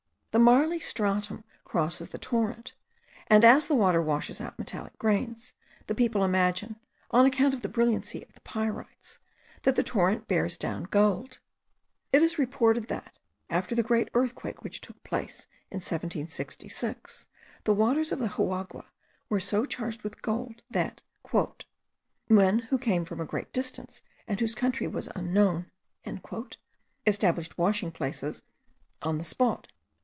The 0.33 0.39
marly 0.39 0.79
stratum 0.79 1.43
crosses 1.65 2.07
the 2.07 2.17
torrent; 2.17 2.73
and, 3.27 3.43
as 3.43 3.67
the 3.67 3.75
water 3.75 4.01
washes 4.01 4.39
out 4.39 4.57
metallic 4.57 4.97
grains, 4.97 5.51
the 5.87 5.93
people 5.93 6.23
imagine, 6.23 6.77
on 7.09 7.25
account 7.25 7.53
of 7.53 7.63
the 7.63 7.67
brilliancy 7.67 8.23
of 8.23 8.31
the 8.31 8.39
pyrites, 8.39 9.19
that 9.63 9.75
the 9.75 9.83
torrent 9.83 10.29
bears 10.29 10.55
down 10.55 10.83
gold. 10.85 11.39
It 12.13 12.23
is 12.23 12.39
reported 12.39 12.87
that, 12.87 13.19
after 13.49 13.75
the 13.75 13.83
great 13.83 14.07
earthquake 14.13 14.63
which 14.63 14.79
took 14.79 15.03
place 15.03 15.47
in 15.69 15.79
1766, 15.81 17.27
the 17.65 17.73
waters 17.73 18.13
of 18.13 18.19
the 18.19 18.29
Juagua 18.29 18.85
were 19.27 19.41
so 19.41 19.65
charged 19.65 20.01
with 20.01 20.21
gold 20.21 20.61
that 20.71 21.01
"men 22.29 22.59
who 22.69 22.77
came 22.77 23.03
from 23.03 23.19
a 23.19 23.25
great 23.25 23.51
distance, 23.51 24.01
and 24.29 24.39
whose 24.39 24.55
country 24.55 24.87
was 24.87 25.09
unknown," 25.13 25.69
established 27.05 27.57
washing 27.57 27.91
places 27.91 28.43
on 29.01 29.17
the 29.17 29.25
spot. 29.25 29.69